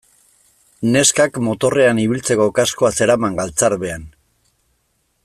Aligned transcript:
Neskak 0.95 1.37
motorrean 1.49 2.01
ibiltzeko 2.05 2.49
kaskoa 2.61 2.93
zeraman 3.01 3.39
galtzarbean. 3.41 4.09